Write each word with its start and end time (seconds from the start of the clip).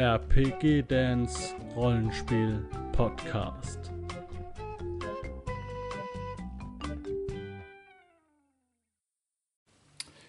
RPG 0.00 0.84
Dance 0.88 1.54
Rollenspiel 1.76 2.64
Podcast. 2.92 3.78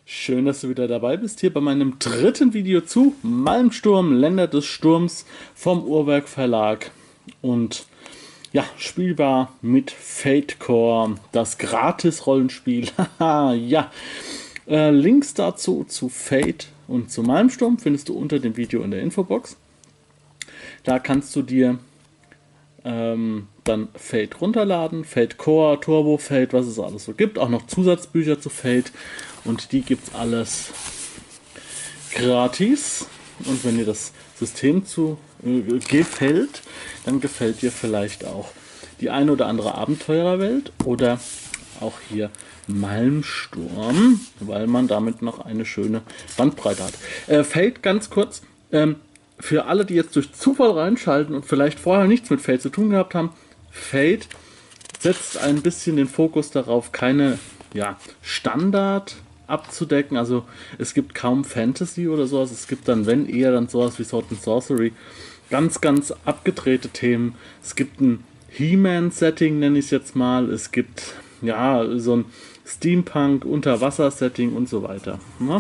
Schön, 0.04 0.44
dass 0.44 0.60
du 0.60 0.68
wieder 0.68 0.90
dabei 0.90 1.16
bist 1.16 1.40
hier 1.40 1.54
bei 1.54 1.62
meinem 1.62 2.00
dritten 2.00 2.54
Video 2.54 2.82
zu 2.82 3.16
Malmsturm, 3.24 4.12
Länder 4.12 4.48
des 4.48 4.66
Sturms 4.66 5.26
vom 5.56 5.86
Uhrwerk 5.86 6.28
Verlag. 6.28 6.92
Und 7.42 7.86
ja, 8.52 8.66
spielbar 8.78 9.54
mit 9.62 9.90
Fatecore, 9.90 11.16
das 11.32 11.58
Gratis-Rollenspiel. 11.58 12.90
ja, 13.22 13.90
äh, 14.68 14.90
Links 14.90 15.34
dazu 15.34 15.86
zu 15.86 16.10
Fate 16.10 16.68
und 16.90 17.10
zu 17.10 17.24
Malmsturm 17.24 17.80
findest 17.80 18.10
du 18.10 18.18
unter 18.18 18.40
dem 18.40 18.58
Video 18.58 18.84
in 18.84 18.92
der 18.92 19.00
Infobox. 19.00 19.56
Da 20.84 21.00
kannst 21.00 21.36
du 21.36 21.42
dir 21.42 21.80
ähm, 22.84 23.48
dann 23.64 23.90
Fate 23.96 24.42
runterladen, 24.42 25.06
Fate 25.06 25.38
Core, 25.38 25.80
Turbo 25.80 26.18
Fate, 26.18 26.54
was 26.54 26.66
es 26.66 26.80
alles 26.80 27.06
so 27.06 27.14
gibt. 27.14 27.38
Auch 27.38 27.50
noch 27.50 27.68
Zusatzbücher 27.68 28.40
zu 28.42 28.50
Fate 28.50 28.92
und 29.44 29.72
die 29.72 29.82
gibt 29.82 30.08
es 30.08 30.16
alles 30.16 30.72
gratis. 32.14 33.08
Und 33.46 33.64
wenn 33.64 33.78
dir 33.78 33.86
das 33.86 34.14
System 34.36 34.86
zu 34.86 35.18
äh, 35.46 35.62
gefällt, 35.80 36.62
dann 37.06 37.22
gefällt 37.22 37.62
dir 37.62 37.72
vielleicht 37.72 38.26
auch 38.26 38.50
die 39.00 39.10
eine 39.10 39.32
oder 39.32 39.48
andere 39.48 39.76
Abenteurerwelt 39.76 40.72
oder 40.86 41.20
auch 41.80 41.94
hier 42.10 42.30
Malmsturm, 42.68 44.22
weil 44.40 44.68
man 44.68 44.88
damit 44.88 45.22
noch 45.22 45.40
eine 45.44 45.66
schöne 45.66 46.02
Bandbreite 46.38 46.84
hat. 46.84 46.94
Äh, 47.28 47.44
Fate 47.44 47.82
ganz 47.82 48.10
kurz, 48.10 48.44
ähm, 48.72 48.98
für 49.42 49.66
alle, 49.66 49.86
die 49.86 49.96
jetzt 49.96 50.16
durch 50.16 50.32
Zufall 50.34 50.72
reinschalten 50.72 51.36
und 51.36 51.46
vielleicht 51.46 51.80
vorher 51.80 52.08
nichts 52.08 52.30
mit 52.30 52.42
Fate 52.42 52.62
zu 52.62 52.70
tun 52.70 52.92
gehabt 52.92 53.16
haben, 53.16 53.32
Fate 53.72 54.28
setzt 55.00 55.38
ein 55.38 55.62
bisschen 55.62 55.96
den 55.96 56.08
Fokus 56.08 56.52
darauf, 56.52 56.92
keine 56.92 57.40
ja, 57.74 57.98
Standard 58.22 59.16
abzudecken. 59.48 60.18
Also 60.18 60.46
es 60.78 60.94
gibt 60.94 61.16
kaum 61.16 61.44
Fantasy 61.44 62.08
oder 62.08 62.28
sowas. 62.28 62.52
Es 62.52 62.68
gibt 62.68 62.88
dann, 62.88 63.06
wenn 63.06 63.28
eher, 63.28 63.52
dann 63.52 63.68
sowas 63.68 64.00
wie 64.00 64.04
Sword 64.04 64.26
and 64.30 64.42
Sorcery. 64.42 64.94
Ganz, 65.50 65.82
ganz 65.82 66.14
abgedrehte 66.24 66.90
Themen. 66.90 67.36
Es 67.62 67.76
gibt 67.76 68.00
ein 68.00 68.24
He-Man-Setting, 68.50 69.60
nenne 69.60 69.80
ich 69.80 69.86
es 69.86 69.92
jetzt 69.92 70.16
mal. 70.16 70.50
Es 70.50 70.72
gibt 70.72 71.16
ja 71.42 71.86
so 71.98 72.18
ein 72.18 72.26
Steampunk, 72.66 73.44
Unterwasser-Setting 73.44 74.54
und 74.54 74.70
so 74.70 74.84
weiter. 74.84 75.20
Ne? 75.40 75.60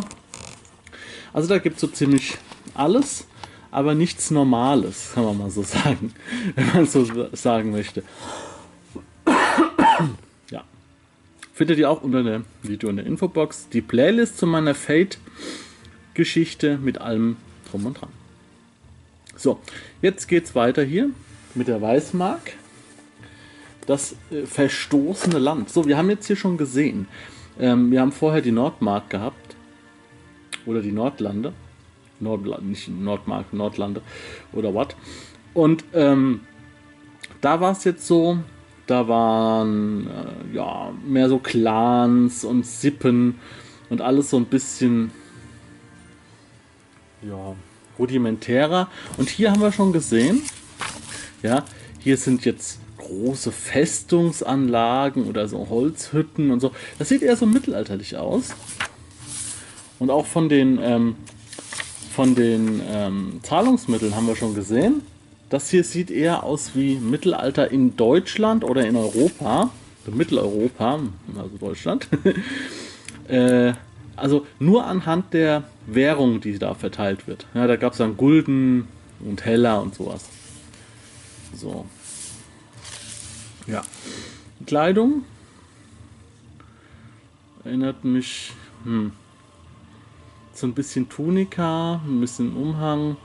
Also 1.34 1.50
da 1.50 1.58
gibt 1.58 1.76
es 1.76 1.82
so 1.82 1.88
ziemlich 1.88 2.38
alles, 2.74 3.28
aber 3.72 3.96
nichts 3.96 4.32
Normales, 4.32 5.12
kann 5.14 5.24
man 5.24 5.38
mal 5.38 5.50
so 5.50 5.64
sagen, 5.64 6.14
wenn 6.56 6.68
man 6.68 6.86
so 6.86 7.06
sagen 7.34 7.72
möchte. 7.72 8.04
ja. 10.50 10.64
Findet 11.54 11.80
ihr 11.80 11.90
auch 11.90 12.04
unter 12.04 12.24
dem 12.24 12.46
Video 12.62 12.90
in 12.90 12.98
der 12.98 13.06
Infobox 13.06 13.70
die 13.70 13.82
Playlist 13.82 14.38
zu 14.38 14.46
meiner 14.46 14.76
Fate-Geschichte 14.76 16.78
mit 16.78 17.00
allem 17.00 17.38
drum 17.70 17.86
und 17.86 18.00
dran. 18.00 18.10
So, 19.36 19.60
jetzt 20.02 20.28
geht's 20.28 20.54
weiter 20.54 20.84
hier 20.84 21.10
mit 21.56 21.68
der 21.68 21.82
Weißmark 21.82 22.54
das 23.88 24.16
äh, 24.32 24.46
verstoßene 24.46 25.40
Land. 25.40 25.70
So, 25.70 25.88
wir 25.88 25.98
haben 25.98 26.10
jetzt 26.10 26.28
hier 26.28 26.36
schon 26.36 26.58
gesehen, 26.58 27.08
ähm, 27.60 27.92
wir 27.92 28.02
haben 28.02 28.12
vorher 28.12 28.42
die 28.42 28.52
Nordmark 28.52 29.10
gehabt. 29.10 29.56
Oder 30.66 30.82
die 30.82 30.92
Nordlande. 30.92 31.54
Nordland, 32.22 32.70
nicht 32.70 32.88
Nordmark, 32.90 33.54
Nordlande 33.54 34.02
oder 34.54 34.74
what. 34.74 34.96
Und 35.54 35.84
ähm, 35.94 36.42
da 37.42 37.60
war 37.60 37.72
es 37.72 37.84
jetzt 37.84 38.08
so, 38.08 38.38
da 38.88 39.08
waren 39.08 40.08
äh, 40.08 40.56
ja 40.56 40.92
mehr 41.06 41.30
so 41.30 41.40
Clans 41.40 42.44
und 42.44 42.66
Sippen 42.66 43.40
und 43.90 44.02
alles 44.02 44.30
so 44.30 44.38
ein 44.38 44.46
bisschen 44.46 45.12
ja 47.22 47.56
rudimentärer. 48.00 48.88
Und 49.18 49.30
hier 49.30 49.52
haben 49.52 49.62
wir 49.62 49.72
schon 49.72 49.94
gesehen, 49.94 50.42
ja, 51.44 51.64
hier 52.00 52.18
sind 52.18 52.46
jetzt 52.46 52.80
große 52.98 53.52
Festungsanlagen 53.52 55.28
oder 55.28 55.48
so 55.48 55.68
Holzhütten 55.70 56.52
und 56.52 56.60
so. 56.60 56.72
Das 57.00 57.10
sieht 57.10 57.22
eher 57.22 57.36
so 57.36 57.46
mittelalterlich 57.46 58.18
aus. 58.18 58.50
Und 60.00 60.10
auch 60.10 60.26
von 60.26 60.50
den, 60.50 60.80
ähm, 60.81 61.16
von 62.12 62.36
den 62.36 62.82
ähm, 62.88 63.40
Zahlungsmitteln 63.44 64.16
haben 64.16 64.28
wir 64.28 64.36
schon 64.36 64.54
gesehen. 64.54 65.02
Das 65.50 65.70
hier 65.70 65.84
sieht 65.84 66.12
eher 66.12 66.44
aus 66.44 66.72
wie 66.76 66.96
Mittelalter 66.96 67.72
in 67.72 67.96
Deutschland 67.96 68.64
oder 68.64 68.86
in 68.86 68.96
Europa. 68.96 69.72
Mitteleuropa, 70.08 71.00
also 71.38 71.58
Deutschland. 71.60 72.08
äh, 73.28 73.74
also 74.16 74.46
nur 74.60 74.86
anhand 74.86 75.34
der 75.34 75.64
Währung, 75.86 76.42
die 76.42 76.58
da 76.58 76.74
verteilt 76.74 77.28
wird. 77.28 77.46
Ja, 77.54 77.68
da 77.68 77.76
gab 77.76 77.94
es 77.94 78.00
dann 78.00 78.18
Gulden 78.18 78.88
und 79.20 79.46
Heller 79.46 79.82
und 79.82 79.96
sowas. 79.96 80.26
So. 81.56 81.86
Ja. 83.68 83.84
Kleidung 84.66 85.24
erinnert 87.64 88.04
mich 88.04 88.54
hm, 88.84 89.12
so 90.62 90.68
ein 90.68 90.74
bisschen 90.74 91.10
Tunika, 91.10 92.02
ein 92.08 92.22
bisschen 92.22 92.56
Umhang. 92.56 93.18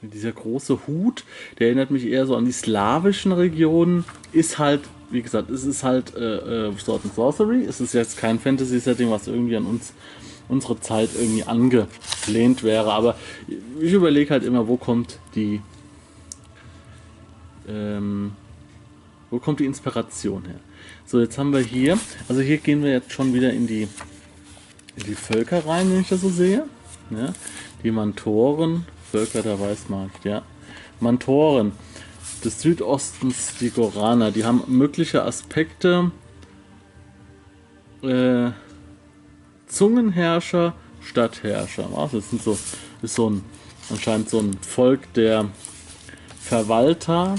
Dieser 0.00 0.32
große 0.32 0.86
Hut, 0.86 1.24
der 1.58 1.68
erinnert 1.68 1.90
mich 1.90 2.06
eher 2.06 2.26
so 2.26 2.34
an 2.34 2.44
die 2.44 2.52
slawischen 2.52 3.32
Regionen. 3.32 4.04
Ist 4.32 4.58
halt, 4.58 4.80
wie 5.10 5.22
gesagt, 5.22 5.50
es 5.50 5.64
ist 5.64 5.84
halt 5.84 6.14
äh, 6.16 6.68
äh, 6.68 6.78
Sword 6.78 7.04
and 7.04 7.14
Sorcery. 7.14 7.64
Es 7.64 7.80
ist 7.80 7.92
jetzt 7.92 8.18
kein 8.18 8.40
Fantasy-Setting, 8.40 9.10
was 9.10 9.28
irgendwie 9.28 9.56
an 9.56 9.66
uns 9.66 9.92
unsere 10.48 10.80
Zeit 10.80 11.10
irgendwie 11.14 11.44
angelehnt 11.44 12.62
wäre. 12.62 12.92
Aber 12.92 13.16
ich 13.80 13.92
überlege 13.92 14.30
halt 14.30 14.44
immer, 14.44 14.66
wo 14.66 14.76
kommt 14.76 15.18
die 15.34 15.60
ähm, 17.68 18.32
wo 19.30 19.38
kommt 19.38 19.60
die 19.60 19.64
Inspiration 19.64 20.44
her? 20.44 20.60
So, 21.06 21.18
jetzt 21.20 21.38
haben 21.38 21.52
wir 21.52 21.60
hier, 21.60 21.98
also 22.28 22.42
hier 22.42 22.58
gehen 22.58 22.82
wir 22.82 22.92
jetzt 22.92 23.12
schon 23.12 23.32
wieder 23.32 23.52
in 23.52 23.66
die, 23.66 23.88
in 24.96 25.04
die 25.04 25.14
Völker 25.14 25.66
rein, 25.66 25.90
wenn 25.90 26.00
ich 26.00 26.08
das 26.08 26.20
so 26.20 26.28
sehe. 26.28 26.64
Ja, 27.10 27.32
die 27.82 27.90
Mantoren, 27.90 28.86
Völker 29.10 29.42
der 29.42 29.60
Weißmarkt, 29.60 30.24
ja. 30.24 30.42
Mantoren 31.00 31.72
des 32.44 32.60
Südostens, 32.60 33.54
die 33.60 33.70
Goraner, 33.70 34.30
die 34.30 34.44
haben 34.44 34.62
mögliche 34.66 35.24
Aspekte. 35.24 36.10
Äh, 38.02 38.50
Zungenherrscher, 39.66 40.74
Stadtherrscher. 41.00 41.88
Was? 41.92 42.12
Das 42.12 42.30
sind 42.30 42.42
so, 42.42 42.58
ist 43.00 43.14
so 43.14 43.30
ein, 43.30 43.44
anscheinend 43.90 44.28
so 44.28 44.40
ein 44.40 44.58
Volk 44.60 45.12
der 45.14 45.48
Verwalter 46.40 47.36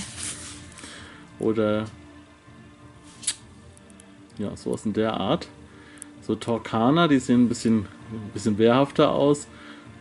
oder 1.40 1.86
ja, 4.38 4.56
sowas 4.56 4.86
in 4.86 4.94
der 4.94 5.14
Art. 5.14 5.48
So 6.26 6.36
Torkaner, 6.36 7.08
die 7.08 7.20
sehen 7.20 7.46
ein 7.46 7.50
bisschen, 7.50 7.80
ein 8.12 8.32
bisschen 8.34 8.58
wehrhafter 8.58 9.12
aus. 9.12 9.48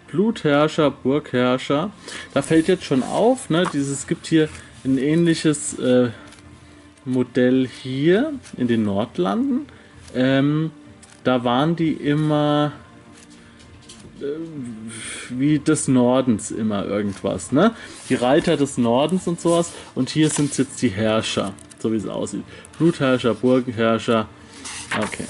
Blutherrscher, 0.08 0.90
Burgherrscher. 0.90 1.90
Da 2.34 2.42
fällt 2.42 2.68
jetzt 2.68 2.84
schon 2.84 3.02
auf, 3.02 3.50
ne, 3.50 3.64
dieses 3.72 4.06
gibt 4.06 4.26
hier 4.26 4.48
ein 4.84 4.98
ähnliches 4.98 5.78
äh, 5.78 6.10
Modell 7.04 7.66
hier 7.66 8.34
in 8.56 8.68
den 8.68 8.84
Nordlanden. 8.84 9.66
Ähm, 10.14 10.70
da 11.24 11.44
waren 11.44 11.76
die 11.76 11.92
immer 11.92 12.72
äh, 14.20 14.24
wie 15.30 15.58
des 15.58 15.88
Nordens 15.88 16.50
immer 16.50 16.84
irgendwas, 16.84 17.50
ne? 17.50 17.72
Die 18.08 18.14
Reiter 18.14 18.56
des 18.56 18.76
Nordens 18.76 19.26
und 19.26 19.40
sowas. 19.40 19.72
Und 19.94 20.10
hier 20.10 20.28
sind 20.28 20.56
jetzt 20.58 20.82
die 20.82 20.90
Herrscher, 20.90 21.54
so 21.78 21.90
wie 21.90 21.96
es 21.96 22.06
aussieht. 22.06 22.44
Blutherrscher, 22.78 23.34
Burgenherrscher. 23.34 24.28
Okay. 24.98 25.24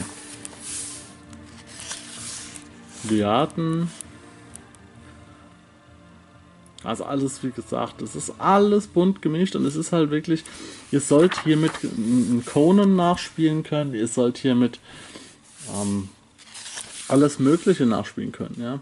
Liaten. 3.05 3.91
Also 6.85 7.05
alles, 7.05 7.43
wie 7.45 7.51
gesagt, 7.51 8.03
es 8.03 8.17
ist 8.17 8.35
alles 8.39 8.89
bunt 8.89 9.23
gemischt 9.23 9.55
und 9.55 9.65
es 9.67 9.77
ist 9.77 9.93
halt 9.93 10.11
wirklich, 10.11 10.43
ihr 10.91 11.01
sollt 11.01 11.45
hier 11.45 11.57
mit 11.57 11.73
Conan 12.47 12.97
nachspielen 12.97 13.63
können, 13.63 13.95
ihr 13.95 14.09
sollt 14.09 14.39
hier 14.39 14.57
mit 14.57 14.81
ähm, 15.75 16.09
alles 17.07 17.39
Mögliche 17.39 17.87
nachspielen 17.87 18.33
können, 18.33 18.57
ja. 18.61 18.81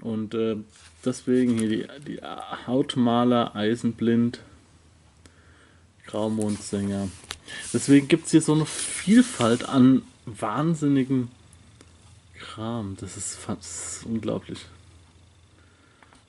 Und 0.00 0.34
äh, 0.34 0.56
deswegen 1.04 1.58
hier 1.58 1.68
die, 1.68 1.86
die 2.06 2.20
Hautmaler, 2.66 3.54
Eisenblind, 3.54 4.40
Graumondsänger. 6.06 7.08
Deswegen 7.72 8.08
gibt 8.08 8.26
es 8.26 8.32
hier 8.32 8.42
so 8.42 8.52
eine 8.52 8.66
Vielfalt 8.66 9.68
an 9.68 10.02
wahnsinnigen 10.26 11.30
Kram. 12.38 12.96
Das 13.00 13.16
ist, 13.16 13.36
fast 13.36 14.04
unglaublich. 14.06 14.60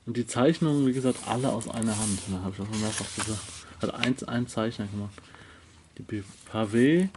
Und 0.06 0.18
die 0.18 0.28
Zeichnungen, 0.28 0.86
wie 0.86 0.94
gesagt, 0.94 1.28
alle 1.28 1.50
aus 1.50 1.68
einer 1.68 1.98
Hand. 1.98 2.20
Da 2.30 2.42
habe 2.42 2.54
ich 2.54 2.62
auch 2.62 2.72
schon 2.72 2.82
mehrfach 2.82 3.16
gesagt. 3.16 3.42
Hat 3.82 3.94
eins 3.96 4.24
ein 4.24 4.48
Zeichner 4.48 4.88
gemacht. 4.88 5.14
Die 5.98 6.24
Pavé, 6.52 7.10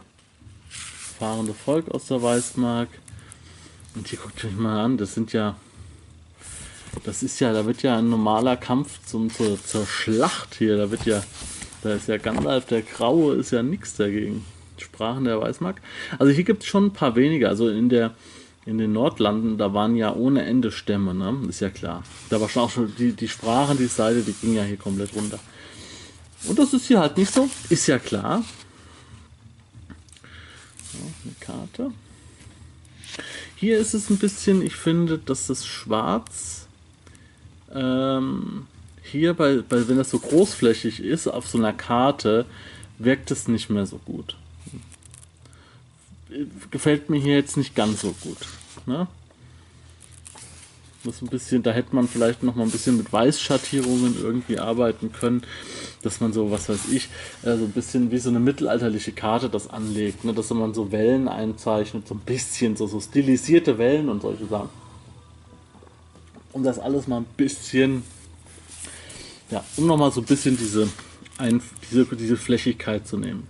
fahrende 0.69 1.53
Volk 1.53 1.89
aus 1.89 2.07
der 2.07 2.21
Weißmark. 2.21 2.89
Und 3.95 4.07
hier 4.07 4.19
guckt 4.19 4.43
euch 4.43 4.55
mal 4.55 4.83
an, 4.83 4.97
das 4.97 5.13
sind 5.13 5.33
ja. 5.33 5.55
Das 7.03 7.21
ist 7.21 7.39
ja, 7.39 7.53
da 7.53 7.65
wird 7.65 7.83
ja 7.83 7.97
ein 7.99 8.09
normaler 8.09 8.57
Kampf 8.57 9.05
zum, 9.05 9.29
zur, 9.29 9.63
zur 9.63 9.85
Schlacht 9.85 10.55
hier. 10.55 10.77
Da 10.77 10.89
wird 10.89 11.05
ja. 11.05 11.23
Da 11.81 11.93
ist 11.93 12.07
ja 12.07 12.17
Gandalf 12.17 12.65
der 12.65 12.81
Graue, 12.81 13.35
ist 13.35 13.51
ja 13.51 13.63
nichts 13.63 13.95
dagegen. 13.95 14.45
Sprachen 14.81 15.25
der 15.25 15.39
Weißmark. 15.39 15.81
Also 16.17 16.31
hier 16.31 16.43
gibt 16.43 16.63
es 16.63 16.69
schon 16.69 16.87
ein 16.87 16.93
paar 16.93 17.15
weniger. 17.15 17.49
Also 17.49 17.69
in 17.69 17.89
der 17.89 18.15
in 18.65 18.77
den 18.77 18.91
Nordlanden, 18.91 19.57
da 19.57 19.73
waren 19.73 19.95
ja 19.95 20.13
ohne 20.13 20.43
Ende 20.43 20.71
Stämme, 20.71 21.15
ne? 21.15 21.35
Ist 21.47 21.59
ja 21.59 21.69
klar. 21.69 22.03
Da 22.29 22.39
war 22.39 22.49
schon 22.49 22.63
auch 22.63 22.69
schon 22.69 22.93
die, 22.97 23.13
die 23.13 23.27
Sprachen, 23.27 23.77
die 23.77 23.87
Seite, 23.87 24.21
die 24.21 24.33
ging 24.33 24.53
ja 24.53 24.63
hier 24.63 24.77
komplett 24.77 25.15
runter. 25.15 25.39
Und 26.47 26.59
das 26.59 26.73
ist 26.73 26.87
hier 26.87 26.99
halt 26.99 27.17
nicht 27.17 27.33
so, 27.33 27.49
ist 27.69 27.87
ja 27.87 27.97
klar. 27.97 28.43
So, 30.91 30.99
eine 30.99 31.35
Karte. 31.39 31.91
Hier 33.55 33.79
ist 33.79 33.93
es 33.93 34.09
ein 34.09 34.17
bisschen, 34.17 34.61
ich 34.61 34.75
finde, 34.75 35.17
dass 35.17 35.47
das 35.47 35.65
Schwarz 35.65 36.67
ähm, 37.73 38.67
hier, 39.01 39.33
bei, 39.33 39.63
bei, 39.67 39.87
wenn 39.87 39.97
das 39.97 40.11
so 40.11 40.19
großflächig 40.19 40.99
ist, 40.99 41.27
auf 41.27 41.47
so 41.47 41.57
einer 41.57 41.73
Karte, 41.73 42.45
wirkt 42.99 43.31
es 43.31 43.47
nicht 43.47 43.69
mehr 43.69 43.85
so 43.85 43.97
gut 43.97 44.35
gefällt 46.71 47.09
mir 47.09 47.19
hier 47.19 47.35
jetzt 47.35 47.57
nicht 47.57 47.75
ganz 47.75 48.01
so 48.01 48.13
gut. 48.21 48.37
Ne? 48.85 49.07
Das 51.03 51.21
ein 51.21 51.29
bisschen, 51.29 51.63
da 51.63 51.71
hätte 51.71 51.95
man 51.95 52.09
vielleicht 52.09 52.43
noch 52.43 52.55
mal 52.55 52.63
ein 52.63 52.71
bisschen 52.71 52.97
mit 52.97 53.11
Weißschattierungen 53.11 54.17
irgendwie 54.21 54.59
arbeiten 54.59 55.13
können, 55.13 55.43
dass 56.01 56.19
man 56.19 56.33
so, 56.33 56.51
was 56.51 56.67
weiß 56.67 56.89
ich, 56.91 57.07
äh, 57.43 57.55
so 57.55 57.63
ein 57.63 57.71
bisschen 57.71 58.11
wie 58.11 58.17
so 58.17 58.29
eine 58.29 58.41
mittelalterliche 58.41 59.13
Karte 59.13 59.49
das 59.49 59.69
anlegt, 59.69 60.25
ne? 60.25 60.33
dass 60.33 60.49
man 60.49 60.73
so 60.73 60.91
Wellen 60.91 61.29
einzeichnet, 61.29 62.05
so 62.05 62.15
ein 62.15 62.19
bisschen, 62.19 62.75
so, 62.75 62.85
so 62.85 62.99
stilisierte 62.99 63.77
Wellen 63.77 64.09
und 64.09 64.21
solche 64.21 64.45
Sachen. 64.45 64.69
Um 66.51 66.63
das 66.63 66.79
alles 66.79 67.07
mal 67.07 67.21
ein 67.21 67.27
bisschen, 67.37 68.03
ja, 69.51 69.63
um 69.77 69.87
noch 69.87 69.97
mal 69.97 70.11
so 70.11 70.19
ein 70.19 70.25
bisschen 70.25 70.57
diese, 70.57 70.89
ein, 71.37 71.61
diese, 71.89 72.05
diese 72.17 72.35
Flächigkeit 72.35 73.07
zu 73.07 73.17
nehmen. 73.17 73.47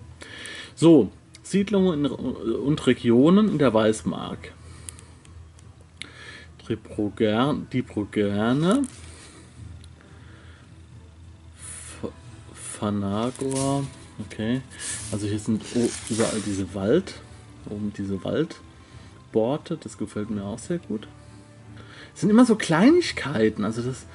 So, 0.75 1.09
Siedlungen 1.49 2.05
und 2.05 2.85
Regionen 2.85 3.49
in 3.49 3.57
der 3.57 3.73
Weißmark. 3.73 4.53
Die 7.71 7.81
Progerne, 7.81 8.83
Fanagor, 12.53 13.83
okay. 14.19 14.61
Also 15.11 15.25
hier 15.25 15.39
sind 15.39 15.63
überall 16.09 16.39
diese 16.45 16.75
Wald, 16.75 17.15
oben 17.67 17.93
diese 17.97 18.23
Waldborte, 18.23 19.77
das 19.77 19.97
gefällt 19.97 20.29
mir 20.29 20.43
auch 20.43 20.59
sehr 20.59 20.77
gut. 20.77 21.07
Es 22.13 22.21
sind 22.21 22.29
immer 22.29 22.45
so 22.45 22.57
Kleinigkeiten, 22.57 23.65
also 23.65 23.81
das 23.81 24.05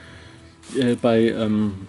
äh, 0.76 0.94
bei 0.94 1.30
ähm, 1.30 1.88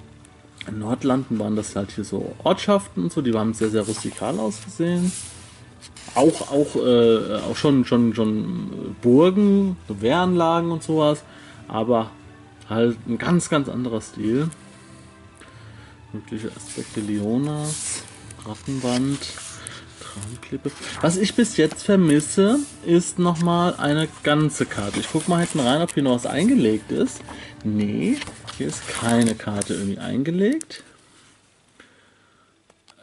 Nordlanden 0.72 1.40
waren 1.40 1.56
das 1.56 1.76
halt 1.76 1.92
hier 1.92 2.04
so 2.04 2.36
Ortschaften 2.44 3.04
und 3.04 3.12
so, 3.12 3.22
die 3.22 3.34
haben 3.34 3.54
sehr, 3.54 3.70
sehr 3.70 3.84
rustikal 3.84 4.40
ausgesehen 4.40 5.12
auch, 6.16 6.50
auch, 6.52 6.76
äh, 6.76 7.36
auch 7.50 7.56
schon, 7.56 7.86
schon, 7.86 8.16
schon 8.16 8.96
Burgen, 9.02 9.78
Wehranlagen 9.88 10.72
und 10.72 10.84
sowas, 10.84 11.24
aber 11.68 12.12
halt 12.70 12.98
ein 13.08 13.18
ganz, 13.18 13.50
ganz 13.50 13.70
anderer 13.70 14.02
Stil. 14.02 14.50
Mögliche 16.14 16.52
Aspekte 16.56 17.02
Leonas, 17.02 18.04
Rattenwand, 18.46 19.20
Traumklippe. 20.16 20.72
Was 21.02 21.18
ich 21.18 21.36
bis 21.36 21.58
jetzt 21.58 21.84
vermisse, 21.84 22.60
ist 22.86 23.20
nochmal 23.20 23.76
eine 23.76 24.08
ganze 24.24 24.66
Karte. 24.66 25.00
Ich 25.00 25.10
guck 25.12 25.28
mal 25.28 25.40
hinten 25.40 25.60
rein, 25.60 25.82
ob 25.82 25.94
hier 25.94 26.04
noch 26.04 26.16
was 26.16 26.26
eingelegt 26.26 26.92
ist. 26.92 27.22
Nee, 27.64 28.18
hier 28.58 28.68
ist 28.68 28.88
keine 28.88 29.36
Karte 29.36 29.74
irgendwie 29.74 30.00
eingelegt. 30.00 30.84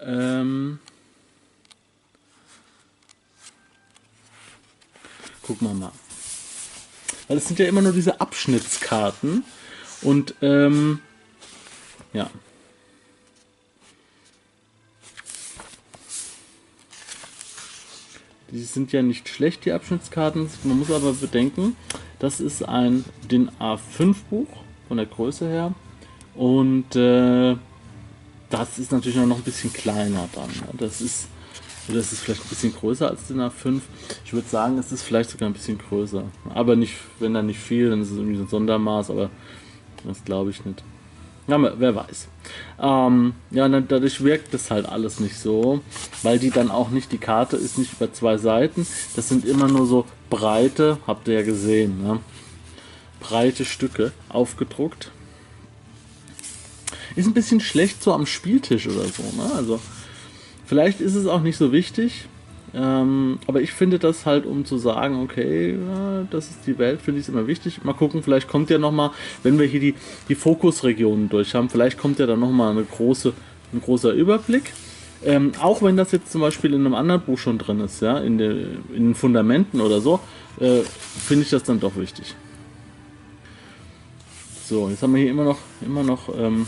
Ähm, 0.05 0.79
Gucken 5.43 5.69
wir 5.69 5.75
mal. 5.75 5.93
Weil 7.29 7.37
es 7.37 7.47
sind 7.47 7.59
ja 7.59 7.67
immer 7.67 7.83
nur 7.83 7.93
diese 7.93 8.21
Abschnittskarten. 8.21 9.45
Und 10.03 10.35
ähm, 10.41 11.01
ja. 12.13 12.31
Die 18.53 18.61
sind 18.61 18.93
ja 18.93 19.03
nicht 19.03 19.29
schlecht, 19.29 19.65
die 19.65 19.73
Abschnittskarten. 19.73 20.49
Man 20.65 20.79
muss 20.79 20.91
aber 20.91 21.13
bedenken, 21.15 21.75
das 22.19 22.39
ist 22.39 22.69
ein 22.69 23.05
den 23.31 23.51
A5-Buch 23.59 24.49
von 24.89 24.97
der 24.99 25.07
Größe 25.07 25.49
her. 25.49 25.75
Und 26.35 26.95
äh, 26.95 27.57
das 28.51 28.79
ist 28.79 28.93
natürlich 28.93 29.17
noch 29.17 29.39
ein 29.39 29.43
bisschen 29.43 29.73
kleiner 29.73 30.29
dann. 30.35 30.51
Das 30.79 31.01
ist 31.01 31.29
oder 31.89 31.99
ist 31.99 32.21
vielleicht 32.21 32.43
ein 32.43 32.49
bisschen 32.49 32.75
größer 32.75 33.09
als 33.09 33.27
den 33.27 33.41
A5? 33.41 33.81
Ich 34.25 34.33
würde 34.33 34.49
sagen, 34.49 34.79
es 34.79 34.93
ist 34.93 35.03
vielleicht 35.03 35.31
sogar 35.31 35.49
ein 35.49 35.53
bisschen 35.53 35.79
größer. 35.79 36.23
Aber 36.55 36.77
nicht, 36.77 36.95
wenn 37.19 37.35
da 37.35 37.43
nicht 37.43 37.59
viel, 37.59 37.91
dann 37.91 38.03
ist 38.03 38.11
es 38.11 38.19
irgendwie 38.19 38.37
so 38.37 38.45
ein 38.45 38.49
Sondermaß, 38.49 39.11
aber 39.11 39.31
das 40.05 40.25
glaube 40.25 40.51
ich 40.51 40.65
nicht. 40.65 40.85
Ja, 41.49 41.59
wer 41.79 41.95
weiß. 41.95 42.29
Ähm, 42.81 43.35
ja, 43.51 43.69
dadurch 43.69 44.23
wirkt 44.23 44.55
das 44.55 44.71
halt 44.71 44.87
alles 44.87 45.19
nicht 45.21 45.37
so, 45.37 45.81
weil 46.23 46.39
die 46.39 46.51
dann 46.51 46.71
auch 46.71 46.91
nicht, 46.91 47.11
die 47.11 47.19
Karte 47.19 47.57
ist 47.57 47.79
nicht 47.79 47.95
über 47.95 48.13
zwei 48.13 48.39
Seiten, 48.39 48.87
das 49.17 49.29
sind 49.29 49.45
immer 49.45 49.67
nur 49.67 49.87
so 49.87 50.07
breite, 50.31 50.99
habt 51.07 51.27
ihr 51.29 51.35
ja 51.35 51.43
gesehen, 51.43 52.03
ne? 52.03 52.21
breite 53.21 53.65
Stücke 53.65 54.13
aufgedruckt. 54.29 55.11
Ist 57.17 57.27
ein 57.27 57.35
bisschen 57.35 57.61
schlecht 57.61 58.03
so 58.03 58.13
am 58.13 58.27
Spieltisch 58.27 58.87
oder 58.87 59.05
so, 59.05 59.23
ne? 59.23 59.53
Also 59.55 59.81
Vielleicht 60.73 61.03
ist 61.03 61.17
es 61.17 61.27
auch 61.27 61.43
nicht 61.43 61.59
so 61.59 61.71
wichtig, 61.71 62.29
ähm, 62.75 63.39
aber 63.47 63.61
ich 63.61 63.73
finde 63.73 63.99
das 63.99 64.25
halt, 64.25 64.47
um 64.47 64.65
zu 64.65 64.79
sagen, 64.79 65.23
okay, 65.23 65.73
ja, 65.73 66.27
das 66.31 66.49
ist 66.49 66.67
die 66.67 66.79
Welt, 66.79 67.03
finde 67.03 67.21
ich 67.21 67.27
es 67.27 67.33
immer 67.33 67.47
wichtig. 67.47 67.85
Mal 67.85 67.93
gucken, 67.93 68.23
vielleicht 68.23 68.49
kommt 68.49 68.71
ja 68.71 68.79
nochmal, 68.79 69.11
wenn 69.43 69.59
wir 69.59 69.67
hier 69.67 69.81
die, 69.81 69.95
die 70.29 70.35
Fokusregionen 70.35 71.29
durch 71.29 71.55
haben, 71.55 71.69
vielleicht 71.69 71.99
kommt 71.99 72.19
ja 72.19 72.27
dann 72.27 72.41
nochmal 72.41 72.71
eine 72.71 72.85
große, 72.85 73.35
ein 73.73 73.81
großer 73.81 74.13
Überblick. 74.13 74.73
Ähm, 75.25 75.53
auch 75.61 75.83
wenn 75.83 75.97
das 75.97 76.11
jetzt 76.13 76.33
zum 76.33 76.41
Beispiel 76.41 76.75
in 76.75 76.85
einem 76.85 76.95
anderen 76.95 77.21
Buch 77.21 77.39
schon 77.39 77.59
drin 77.59 77.81
ist, 77.81 78.01
ja, 78.01 78.19
in, 78.19 78.39
de, 78.39 78.67
in 78.93 79.09
den 79.09 79.15
Fundamenten 79.15 79.81
oder 79.81 80.01
so, 80.01 80.19
äh, 80.59 80.81
finde 80.81 81.45
ich 81.45 81.51
das 81.51 81.63
dann 81.63 81.79
doch 81.79 81.97
wichtig. 81.97 82.35
So, 84.65 84.89
jetzt 84.89 85.03
haben 85.03 85.15
wir 85.15 85.21
hier 85.21 85.31
immer 85.31 85.45
noch, 85.45 85.59
immer 85.85 86.03
noch 86.03 86.29
ähm, 86.37 86.67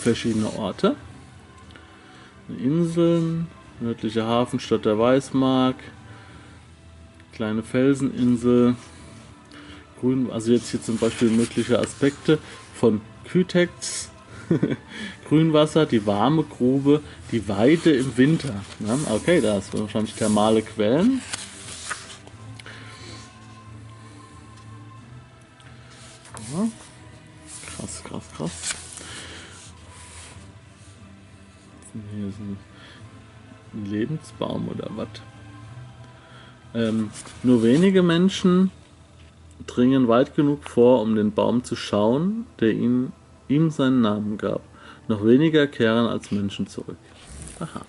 verschiedene 0.00 0.52
Orte. 0.56 0.96
Inseln, 2.62 3.46
nördliche 3.80 4.24
Hafenstadt 4.24 4.84
der 4.84 4.98
Weißmark, 4.98 5.76
kleine 7.32 7.62
Felseninsel, 7.62 8.76
Grün, 10.00 10.30
also 10.30 10.52
jetzt 10.52 10.70
hier 10.70 10.82
zum 10.82 10.98
Beispiel 10.98 11.30
mögliche 11.30 11.78
Aspekte 11.78 12.38
von 12.74 13.00
Kytex, 13.24 14.10
Grünwasser, 15.28 15.86
die 15.86 16.06
warme 16.06 16.44
Grube, 16.44 17.00
die 17.32 17.48
Weide 17.48 17.92
im 17.92 18.16
Winter. 18.16 18.54
Ja, 18.80 18.98
okay, 19.14 19.40
da 19.40 19.58
ist 19.58 19.78
wahrscheinlich 19.78 20.14
thermale 20.14 20.62
Quellen. 20.62 21.20
Ähm, 36.76 37.10
nur 37.42 37.62
wenige 37.62 38.02
Menschen 38.02 38.70
dringen 39.66 40.08
weit 40.08 40.36
genug 40.36 40.68
vor, 40.68 41.00
um 41.00 41.16
den 41.16 41.32
Baum 41.32 41.64
zu 41.64 41.74
schauen, 41.74 42.44
der 42.60 42.72
ihm, 42.72 43.12
ihm 43.48 43.70
seinen 43.70 44.02
Namen 44.02 44.36
gab. 44.36 44.60
Noch 45.08 45.24
weniger 45.24 45.66
kehren 45.66 46.06
als 46.06 46.30
Menschen 46.30 46.66
zurück. 46.66 46.98
Aha. 47.60 47.80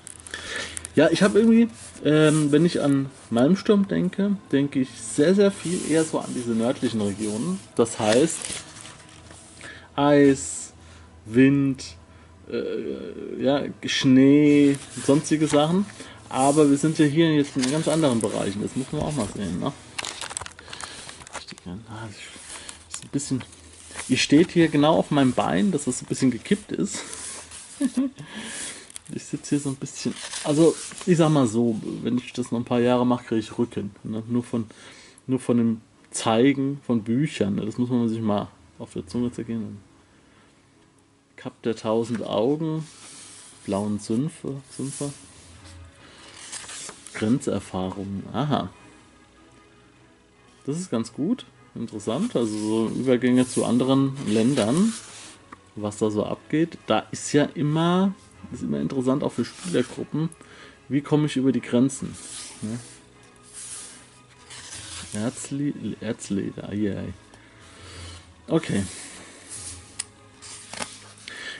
Ja, 0.95 1.09
ich 1.11 1.21
habe 1.21 1.39
irgendwie, 1.39 1.67
ähm, 2.05 2.51
wenn 2.51 2.65
ich 2.65 2.81
an 2.81 3.07
Malmsturm 3.29 3.87
denke, 3.87 4.37
denke 4.51 4.79
ich 4.79 4.89
sehr, 4.89 5.35
sehr 5.35 5.51
viel 5.51 5.79
eher 5.91 6.03
so 6.03 6.19
an 6.19 6.29
diese 6.33 6.51
nördlichen 6.51 7.01
Regionen. 7.01 7.59
Das 7.75 7.99
heißt, 7.99 8.39
Eis, 9.95 10.73
Wind, 11.25 11.83
äh, 12.49 13.43
ja, 13.43 13.63
Schnee, 13.85 14.77
sonstige 15.05 15.47
Sachen. 15.47 15.85
Aber 16.29 16.69
wir 16.69 16.77
sind 16.77 16.97
ja 16.99 17.05
hier 17.05 17.33
jetzt 17.33 17.55
in 17.55 17.69
ganz 17.71 17.87
anderen 17.87 18.19
Bereichen. 18.19 18.61
Das 18.61 18.75
muss 18.75 18.91
man 18.91 19.01
auch 19.01 19.13
mal 19.13 19.27
sehen. 19.35 19.59
Ne? 19.59 19.71
Ist 22.89 23.03
ein 23.03 23.09
bisschen. 23.11 23.43
Ihr 24.09 24.17
steht 24.17 24.51
hier 24.51 24.67
genau 24.69 24.97
auf 24.97 25.11
meinem 25.11 25.33
Bein, 25.33 25.71
dass 25.71 25.85
das 25.85 26.01
ein 26.01 26.05
bisschen 26.05 26.31
gekippt 26.31 26.71
ist. 26.71 27.03
ich 29.13 29.23
sitze 29.23 29.49
hier 29.49 29.59
so 29.59 29.69
ein 29.69 29.75
bisschen. 29.75 30.13
Also, 30.43 30.75
ich 31.05 31.17
sag 31.17 31.29
mal 31.29 31.47
so, 31.47 31.79
wenn 32.03 32.17
ich 32.17 32.33
das 32.33 32.51
noch 32.51 32.59
ein 32.59 32.65
paar 32.65 32.79
Jahre 32.79 33.05
mache, 33.05 33.25
kriege 33.25 33.39
ich 33.39 33.57
Rücken. 33.57 33.91
Ne? 34.03 34.23
Nur, 34.27 34.43
von, 34.43 34.65
nur 35.27 35.39
von 35.39 35.57
dem 35.57 35.81
Zeigen 36.11 36.79
von 36.85 37.03
Büchern. 37.03 37.55
Ne? 37.55 37.65
Das 37.65 37.77
muss 37.77 37.89
man 37.89 38.07
sich 38.09 38.21
mal 38.21 38.47
auf 38.79 38.93
der 38.93 39.05
Zunge 39.07 39.31
zergehen. 39.31 39.77
Kap 41.35 41.61
der 41.63 41.75
tausend 41.75 42.23
Augen, 42.23 42.87
blauen 43.65 43.99
Sümpfe, 43.99 44.55
Sümpfe. 44.75 45.11
Grenzerfahrung. 47.17 48.23
Aha. 48.31 48.69
Das 50.65 50.77
ist 50.79 50.91
ganz 50.91 51.13
gut, 51.13 51.45
interessant. 51.75 52.35
Also 52.35 52.57
so 52.57 52.89
Übergänge 52.89 53.47
zu 53.47 53.65
anderen 53.65 54.15
Ländern, 54.27 54.93
was 55.75 55.97
da 55.97 56.11
so 56.11 56.25
abgeht. 56.25 56.77
Da 56.85 56.99
ist 57.11 57.33
ja 57.33 57.45
immer, 57.55 58.13
ist 58.51 58.63
immer 58.63 58.79
interessant 58.79 59.23
auch 59.23 59.31
für 59.31 59.45
Spielergruppen, 59.45 60.29
wie 60.89 61.01
komme 61.01 61.25
ich 61.25 61.37
über 61.37 61.51
die 61.51 61.61
Grenzen. 61.61 62.15
Ne? 62.61 62.79
Erzli 65.13 65.95
Erzleder, 66.01 66.71
yeah. 66.73 67.01
Okay. 68.47 68.83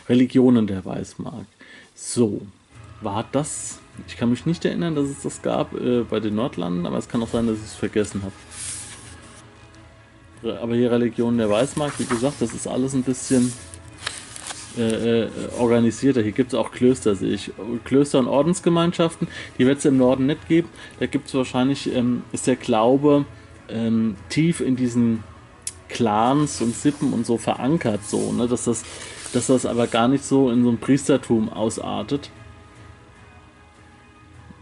Religionen 0.08 0.68
der 0.68 0.86
Weißmark. 0.86 1.46
So, 1.96 2.42
war 3.02 3.28
das 3.32 3.80
ich 4.08 4.18
kann 4.18 4.30
mich 4.30 4.46
nicht 4.46 4.66
erinnern, 4.66 4.96
dass 4.96 5.06
es 5.06 5.22
das 5.24 5.42
gab 5.42 5.74
äh, 5.74 6.04
bei 6.04 6.20
den 6.20 6.36
Nordlanden, 6.36 6.86
aber 6.86 6.98
es 6.98 7.10
kann 7.10 7.24
auch 7.24 7.30
sein, 7.30 7.48
dass 7.48 7.58
ich 7.58 7.63
es 7.63 7.75
vergessen 7.75 8.22
habe. 8.24 8.34
Aber 10.62 10.75
hier 10.75 10.92
Religion 10.92 11.38
der 11.38 11.50
Weißmarkt, 11.50 12.00
wie 12.00 12.06
gesagt, 12.06 12.36
das 12.42 12.54
ist 12.54 12.68
alles 12.68 12.94
ein 12.94 13.04
bisschen 13.04 13.51
äh, 14.77 15.24
äh, 15.24 15.30
organisierter. 15.58 16.22
Hier 16.22 16.32
gibt 16.32 16.54
es 16.54 16.60
auch 16.60 16.72
Klöster, 16.72 17.16
sehe 17.16 17.34
ich. 17.34 17.51
Klöster 17.84 18.20
und 18.20 18.27
Ordensgemeinschaften, 18.27 19.27
die 19.58 19.66
wird 19.66 19.80
es 19.80 19.86
im 19.86 19.98
Norden 19.98 20.27
nicht 20.27 20.48
geben. 20.48 20.70
Da 21.00 21.08
gibt 21.08 21.27
es 21.27 21.34
wahrscheinlich, 21.34 21.92
ähm, 21.94 22.22
ist 22.32 22.46
der 22.46 22.58
Glaube 22.58 23.25
ähm, 23.70 24.16
tief 24.30 24.62
in 24.62 24.75
diesen 24.75 25.24
Clans 25.89 26.62
und 26.62 26.75
Sippen 26.75 27.13
und 27.13 27.25
so 27.25 27.38
verankert, 27.38 28.01
so, 28.06 28.32
ne? 28.32 28.48
dass, 28.48 28.66
das, 28.66 28.84
dass 29.34 29.48
das 29.48 29.66
aber 29.66 29.88
gar 29.88 30.08
nicht 30.08 30.24
so 30.24 30.51
in 30.51 30.63
so 30.63 30.70
ein 30.70 30.77
Priestertum 30.77 31.50
ausartet. 31.50 32.30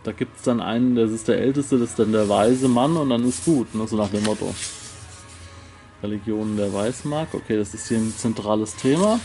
Da 0.05 0.11
gibt 0.11 0.37
es 0.37 0.43
dann 0.43 0.61
einen, 0.61 0.95
das 0.95 1.09
ist 1.09 1.27
der 1.27 1.39
Älteste, 1.39 1.79
das 1.79 1.89
ist 1.89 1.99
dann 1.99 2.11
der 2.11 2.29
weise 2.29 2.67
Mann 2.67 2.95
und 2.95 3.09
dann 3.09 3.27
ist 3.27 3.43
gut, 3.43 3.73
ne? 3.73 3.87
so 3.87 3.97
nach 3.97 4.09
dem 4.09 4.23
Motto. 4.23 4.53
Religionen 6.03 6.57
der 6.57 6.71
Weißmark, 6.71 7.33
okay, 7.33 7.57
das 7.57 7.73
ist 7.73 7.87
hier 7.87 7.97
ein 7.97 8.13
zentrales 8.15 8.75
Thema. 8.75 9.19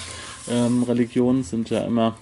Ähm, 0.49 0.83
Religionen 0.83 1.43
sind 1.43 1.69
ja 1.69 1.81
immer, 1.81 2.17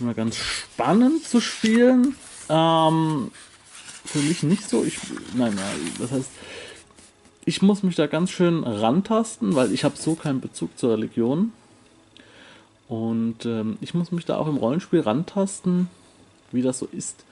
immer 0.00 0.14
ganz 0.14 0.34
spannend 0.34 1.24
zu 1.24 1.40
spielen. 1.40 2.16
Ähm, 2.48 3.30
für 4.04 4.18
mich 4.18 4.42
nicht 4.42 4.68
so. 4.68 4.82
Ich, 4.82 4.98
nein, 5.34 5.54
nein, 5.54 5.92
das 6.00 6.10
heißt, 6.10 6.30
ich 7.44 7.62
muss 7.62 7.84
mich 7.84 7.94
da 7.94 8.08
ganz 8.08 8.32
schön 8.32 8.64
rantasten, 8.64 9.54
weil 9.54 9.72
ich 9.72 9.84
habe 9.84 9.96
so 9.96 10.16
keinen 10.16 10.40
Bezug 10.40 10.76
zur 10.76 10.94
Religion. 10.94 11.52
Und 12.88 13.46
ähm, 13.46 13.78
ich 13.80 13.94
muss 13.94 14.10
mich 14.10 14.24
da 14.24 14.38
auch 14.38 14.48
im 14.48 14.56
Rollenspiel 14.56 14.98
rantasten 14.98 15.88
wie 16.52 16.62
das 16.62 16.78
so 16.78 16.86
ist, 16.86 17.24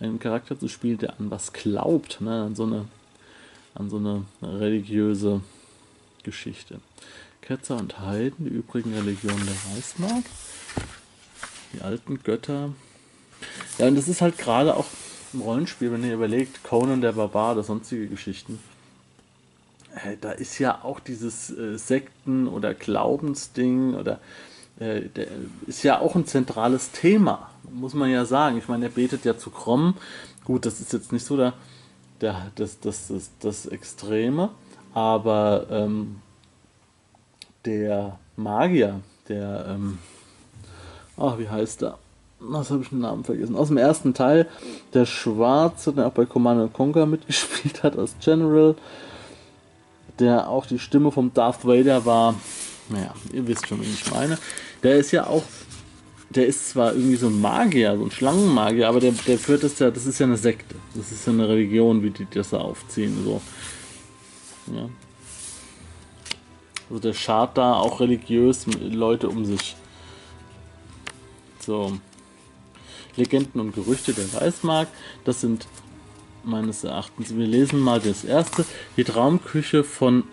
einen 0.00 0.18
Charakter 0.18 0.58
zu 0.58 0.68
spielen, 0.68 0.98
der 0.98 1.18
an 1.18 1.30
was 1.30 1.52
glaubt, 1.52 2.20
ne? 2.20 2.44
an, 2.44 2.54
so 2.54 2.64
eine, 2.64 2.86
an 3.74 3.90
so 3.90 3.98
eine 3.98 4.24
religiöse 4.42 5.42
Geschichte. 6.22 6.80
Ketzer 7.42 7.76
und 7.76 7.98
Heiden, 7.98 8.44
die 8.44 8.50
übrigen 8.50 8.94
Religionen 8.94 9.44
der 9.44 9.76
Weißmark, 9.76 10.24
die 11.72 11.80
alten 11.82 12.22
Götter. 12.22 12.72
Ja, 13.78 13.88
und 13.88 13.96
das 13.96 14.08
ist 14.08 14.20
halt 14.20 14.38
gerade 14.38 14.76
auch 14.76 14.86
im 15.32 15.40
Rollenspiel, 15.40 15.92
wenn 15.92 16.04
ihr 16.04 16.14
überlegt, 16.14 16.62
Conan 16.64 17.00
der 17.00 17.12
Barbar 17.12 17.52
oder 17.52 17.62
sonstige 17.62 18.06
Geschichten. 18.06 18.58
Äh, 19.94 20.16
da 20.20 20.32
ist 20.32 20.58
ja 20.58 20.82
auch 20.82 21.00
dieses 21.00 21.50
äh, 21.50 21.76
Sekten- 21.76 22.48
oder 22.48 22.74
Glaubensding 22.74 23.94
oder 23.94 24.20
äh, 24.80 25.08
ist 25.66 25.82
ja 25.82 26.00
auch 26.00 26.16
ein 26.16 26.26
zentrales 26.26 26.90
Thema 26.90 27.50
muss 27.72 27.94
man 27.94 28.10
ja 28.10 28.24
sagen. 28.24 28.58
Ich 28.58 28.68
meine, 28.68 28.86
er 28.86 28.90
betet 28.90 29.24
ja 29.24 29.36
zu 29.36 29.50
Krom. 29.50 29.94
Gut, 30.44 30.66
das 30.66 30.80
ist 30.80 30.92
jetzt 30.92 31.12
nicht 31.12 31.24
so 31.24 31.36
der, 31.36 31.54
der, 32.20 32.50
das, 32.54 32.80
das, 32.80 33.08
das, 33.08 33.30
das 33.40 33.66
Extreme, 33.66 34.50
aber 34.94 35.66
ähm, 35.70 36.16
der 37.64 38.18
Magier, 38.36 39.00
der, 39.28 39.66
ähm, 39.68 39.98
ach, 41.16 41.38
wie 41.38 41.48
heißt 41.48 41.82
er? 41.82 41.98
Was 42.42 42.70
habe 42.70 42.82
ich 42.82 42.88
den 42.88 43.00
Namen 43.00 43.22
vergessen? 43.22 43.54
Aus 43.54 43.68
dem 43.68 43.76
ersten 43.76 44.14
Teil, 44.14 44.48
der 44.94 45.04
Schwarze, 45.04 45.92
der 45.92 46.06
auch 46.06 46.12
bei 46.12 46.24
Command 46.24 46.72
Conquer 46.72 47.04
mitgespielt 47.06 47.82
hat 47.82 47.98
als 47.98 48.16
General, 48.20 48.74
der 50.18 50.48
auch 50.48 50.64
die 50.66 50.78
Stimme 50.78 51.12
vom 51.12 51.32
Darth 51.34 51.66
Vader 51.66 52.06
war. 52.06 52.34
Naja, 52.88 53.14
ihr 53.32 53.46
wisst 53.46 53.68
schon, 53.68 53.80
wie 53.82 53.84
ich 53.84 54.10
meine. 54.10 54.38
Der 54.82 54.96
ist 54.96 55.12
ja 55.12 55.26
auch 55.26 55.44
der 56.30 56.46
ist 56.46 56.70
zwar 56.70 56.94
irgendwie 56.94 57.16
so 57.16 57.26
ein 57.26 57.40
Magier, 57.40 57.96
so 57.96 58.04
ein 58.04 58.10
Schlangenmagier, 58.10 58.88
aber 58.88 59.00
der, 59.00 59.12
der 59.12 59.36
führt 59.36 59.64
das 59.64 59.78
ja, 59.80 59.90
das 59.90 60.06
ist 60.06 60.20
ja 60.20 60.26
eine 60.26 60.36
Sekte. 60.36 60.76
Das 60.94 61.10
ist 61.10 61.26
ja 61.26 61.32
eine 61.32 61.48
Religion, 61.48 62.02
wie 62.04 62.10
die 62.10 62.26
das 62.30 62.50
da 62.50 62.58
aufziehen. 62.58 63.24
So. 63.24 63.42
Ja. 64.72 64.88
Also 66.88 67.00
der 67.00 67.14
schart 67.14 67.58
da 67.58 67.74
auch 67.74 68.00
religiös 68.00 68.66
Leute 68.80 69.28
um 69.28 69.44
sich. 69.44 69.74
So. 71.58 71.98
Legenden 73.16 73.60
und 73.60 73.74
Gerüchte 73.74 74.12
der 74.12 74.32
Weißmark, 74.32 74.88
das 75.24 75.40
sind 75.40 75.66
meines 76.44 76.84
Erachtens, 76.84 77.36
wir 77.36 77.46
lesen 77.46 77.80
mal 77.80 78.00
das 78.00 78.24
erste, 78.24 78.64
die 78.96 79.04
Traumküche 79.04 79.82
von 79.82 80.24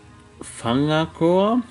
Fangakor. 0.42 1.64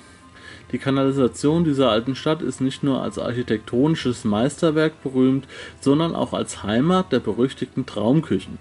Die 0.71 0.77
Kanalisation 0.77 1.63
dieser 1.63 1.89
alten 1.89 2.15
Stadt 2.15 2.41
ist 2.41 2.59
nicht 2.59 2.83
nur 2.83 3.01
als 3.01 3.17
architektonisches 3.17 4.25
Meisterwerk 4.25 5.01
berühmt, 5.01 5.47
sondern 5.79 6.13
auch 6.13 6.33
als 6.33 6.63
Heimat 6.63 7.11
der 7.11 7.19
berüchtigten 7.19 7.85
Traumküchen. 7.85 8.57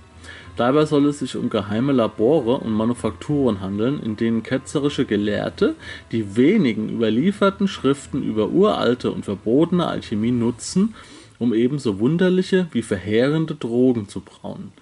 Dabei 0.57 0.87
soll 0.87 1.07
es 1.07 1.19
sich 1.19 1.37
um 1.37 1.51
geheime 1.51 1.93
Labore 1.93 2.59
und 2.59 2.73
Manufakturen 2.73 3.61
handeln, 3.61 4.01
in 4.03 4.17
denen 4.17 4.43
ketzerische 4.43 5.05
Gelehrte 5.05 5.75
die 6.13 6.37
wenigen 6.37 6.89
überlieferten 6.89 7.69
Schriften 7.69 8.23
über 8.23 8.49
uralte 8.49 9.11
und 9.11 9.25
verbotene 9.25 9.87
Alchemie 9.87 10.31
nutzen, 10.31 10.95
um 11.39 11.53
ebenso 11.53 11.99
wunderliche 11.99 12.69
wie 12.73 12.83
verheerende 12.83 13.55
Drogen 13.55 14.09
zu 14.09 14.21
brauen. 14.21 14.73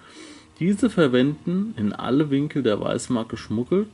Diese 0.59 0.89
verwenden 0.89 1.73
in 1.75 1.91
alle 1.91 2.29
Winkel 2.29 2.63
der 2.63 2.79
Weißmark 2.79 3.27
geschmuggelt 3.27 3.89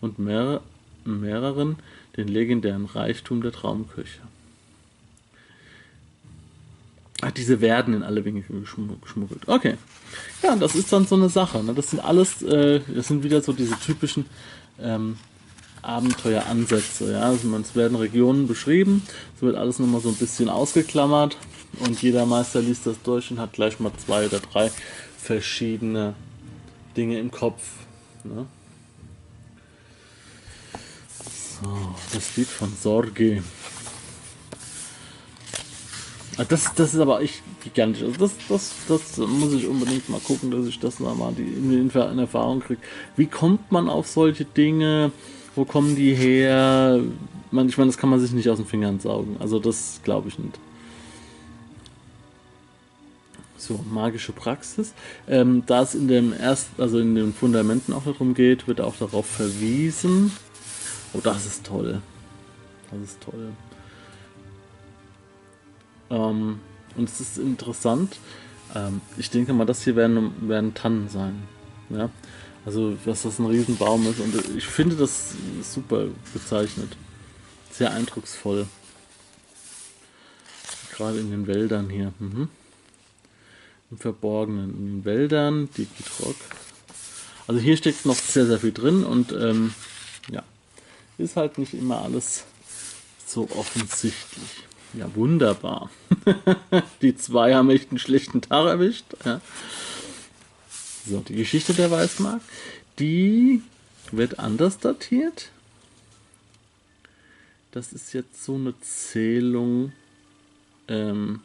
und 0.00 0.18
mehr, 0.18 0.62
mehreren 1.04 1.76
den 2.16 2.28
legendären 2.28 2.84
Reichtum 2.84 3.42
der 3.42 3.52
Traumküche. 3.52 4.20
Ach, 7.24 7.30
diese 7.30 7.60
werden 7.60 7.94
in 7.94 8.02
alle 8.02 8.24
Winkel 8.24 8.62
geschmuggelt. 9.00 9.46
Okay. 9.46 9.76
Ja, 10.42 10.56
das 10.56 10.74
ist 10.74 10.92
dann 10.92 11.06
so 11.06 11.14
eine 11.14 11.28
Sache. 11.28 11.62
Ne? 11.62 11.72
Das 11.72 11.90
sind 11.90 12.00
alles, 12.00 12.42
äh, 12.42 12.80
das 12.92 13.08
sind 13.08 13.22
wieder 13.22 13.40
so 13.40 13.52
diese 13.52 13.78
typischen 13.78 14.26
ähm, 14.80 15.16
Abenteueransätze. 15.82 17.12
Ja? 17.12 17.20
Also, 17.20 17.56
es 17.56 17.76
werden 17.76 17.96
Regionen 17.96 18.48
beschrieben, 18.48 19.02
es 19.36 19.42
wird 19.42 19.56
alles 19.56 19.78
nochmal 19.78 20.00
so 20.00 20.08
ein 20.08 20.16
bisschen 20.16 20.48
ausgeklammert 20.48 21.36
und 21.78 22.02
jeder 22.02 22.26
Meister 22.26 22.60
liest 22.60 22.86
das 22.86 23.00
durch 23.02 23.30
und 23.30 23.38
hat 23.38 23.52
gleich 23.52 23.78
mal 23.78 23.92
zwei 24.04 24.26
oder 24.26 24.40
drei 24.40 24.72
verschiedene 25.16 26.14
Dinge 26.96 27.20
im 27.20 27.30
Kopf. 27.30 27.62
Ne? 28.24 28.46
So, 31.62 31.94
das 32.12 32.36
Lied 32.36 32.48
von 32.48 32.72
Sorge. 32.74 33.42
Ah, 36.38 36.44
das, 36.44 36.74
das 36.74 36.94
ist 36.94 37.00
aber 37.00 37.20
echt 37.20 37.42
gigantisch. 37.62 38.02
Also 38.02 38.18
das, 38.18 38.32
das, 38.48 38.72
das 38.88 39.16
muss 39.18 39.52
ich 39.52 39.66
unbedingt 39.66 40.08
mal 40.08 40.20
gucken, 40.20 40.50
dass 40.50 40.66
ich 40.66 40.80
das 40.80 40.98
mal 40.98 41.14
in, 41.36 41.90
in 41.90 42.18
Erfahrung 42.18 42.60
kriege. 42.60 42.80
Wie 43.16 43.26
kommt 43.26 43.70
man 43.70 43.88
auf 43.88 44.08
solche 44.08 44.44
Dinge? 44.44 45.12
Wo 45.54 45.64
kommen 45.64 45.94
die 45.94 46.14
her? 46.14 47.00
Man, 47.50 47.68
ich 47.68 47.76
meine, 47.76 47.90
das 47.90 47.98
kann 47.98 48.10
man 48.10 48.18
sich 48.18 48.32
nicht 48.32 48.48
aus 48.48 48.56
den 48.56 48.66
Fingern 48.66 48.98
saugen. 48.98 49.36
Also 49.38 49.58
das 49.58 50.00
glaube 50.02 50.28
ich 50.28 50.38
nicht. 50.38 50.58
So, 53.58 53.78
magische 53.92 54.32
Praxis. 54.32 54.92
Ähm, 55.28 55.62
da 55.66 55.82
es 55.82 55.94
in 55.94 56.08
dem 56.08 56.32
ersten, 56.32 56.82
also 56.82 56.98
in 56.98 57.14
den 57.14 57.32
Fundamenten 57.32 57.92
auch 57.92 58.04
darum 58.04 58.34
geht, 58.34 58.66
wird 58.66 58.80
auch 58.80 58.96
darauf 58.96 59.26
verwiesen, 59.26 60.32
Oh, 61.12 61.20
das 61.22 61.46
ist 61.46 61.66
toll. 61.66 62.00
Das 62.90 63.00
ist 63.00 63.20
toll. 63.20 63.52
Ähm, 66.10 66.60
und 66.96 67.08
es 67.08 67.20
ist 67.20 67.38
interessant. 67.38 68.18
Ähm, 68.74 69.00
ich 69.16 69.30
denke 69.30 69.52
mal, 69.52 69.64
das 69.66 69.82
hier 69.82 69.96
werden, 69.96 70.48
werden 70.48 70.74
Tannen 70.74 71.08
sein. 71.08 71.42
Ja? 71.90 72.10
Also, 72.64 72.96
dass 73.04 73.22
das 73.22 73.38
ein 73.38 73.46
Riesenbaum 73.46 74.06
ist. 74.08 74.20
Und 74.20 74.34
ich 74.56 74.66
finde 74.66 74.96
das 74.96 75.34
super 75.62 76.06
gezeichnet. 76.32 76.96
Sehr 77.70 77.92
eindrucksvoll. 77.92 78.66
Gerade 80.96 81.18
in 81.18 81.30
den 81.30 81.46
Wäldern 81.46 81.90
hier. 81.90 82.12
Mhm. 82.18 82.48
Im 83.90 83.98
Verborgenen. 83.98 84.70
In 84.70 84.86
den 84.86 85.04
Wäldern, 85.04 85.68
die 85.76 85.86
Gitrock. 85.86 86.36
Also 87.46 87.60
hier 87.60 87.76
steckt 87.76 88.06
noch 88.06 88.14
sehr, 88.14 88.46
sehr 88.46 88.60
viel 88.60 88.72
drin 88.72 89.04
und 89.04 89.32
ähm, 89.32 89.74
ist 91.18 91.36
halt 91.36 91.58
nicht 91.58 91.74
immer 91.74 92.02
alles 92.02 92.44
so 93.26 93.48
offensichtlich. 93.56 94.64
Ja, 94.94 95.14
wunderbar. 95.14 95.90
die 97.02 97.16
zwei 97.16 97.54
haben 97.54 97.70
echt 97.70 97.90
einen 97.90 97.98
schlechten 97.98 98.42
Tag 98.42 98.66
erwischt. 98.66 99.06
Ja. 99.24 99.40
So, 101.06 101.20
die 101.20 101.34
Geschichte 101.34 101.72
der 101.72 101.90
Weißmark, 101.90 102.42
die 102.98 103.62
wird 104.10 104.38
anders 104.38 104.78
datiert. 104.78 105.50
Das 107.72 107.92
ist 107.92 108.12
jetzt 108.12 108.44
so 108.44 108.54
eine 108.56 108.78
Zählung, 108.80 109.92
ähm, 110.88 111.40